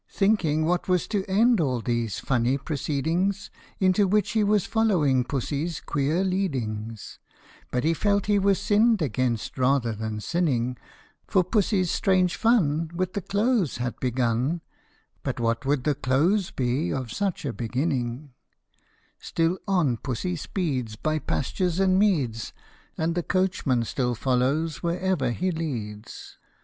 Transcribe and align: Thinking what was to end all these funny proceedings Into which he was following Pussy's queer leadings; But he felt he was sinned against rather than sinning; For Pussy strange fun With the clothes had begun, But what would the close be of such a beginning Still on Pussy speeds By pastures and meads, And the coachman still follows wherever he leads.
Thinking 0.09 0.65
what 0.65 0.87
was 0.87 1.07
to 1.09 1.23
end 1.25 1.61
all 1.61 1.79
these 1.79 2.19
funny 2.19 2.57
proceedings 2.57 3.51
Into 3.79 4.07
which 4.07 4.31
he 4.31 4.43
was 4.43 4.65
following 4.65 5.23
Pussy's 5.23 5.79
queer 5.79 6.23
leadings; 6.23 7.19
But 7.69 7.83
he 7.83 7.93
felt 7.93 8.25
he 8.25 8.39
was 8.39 8.59
sinned 8.59 9.03
against 9.03 9.59
rather 9.59 9.93
than 9.93 10.19
sinning; 10.19 10.75
For 11.27 11.43
Pussy 11.43 11.83
strange 11.83 12.35
fun 12.35 12.89
With 12.95 13.13
the 13.13 13.21
clothes 13.21 13.77
had 13.77 13.99
begun, 13.99 14.61
But 15.21 15.39
what 15.39 15.67
would 15.67 15.83
the 15.83 15.93
close 15.93 16.49
be 16.49 16.91
of 16.91 17.11
such 17.11 17.45
a 17.45 17.53
beginning 17.53 18.33
Still 19.19 19.59
on 19.67 19.97
Pussy 19.97 20.35
speeds 20.35 20.95
By 20.95 21.19
pastures 21.19 21.79
and 21.79 21.99
meads, 21.99 22.53
And 22.97 23.13
the 23.13 23.21
coachman 23.21 23.83
still 23.83 24.15
follows 24.15 24.81
wherever 24.81 25.29
he 25.29 25.51
leads. 25.51 26.39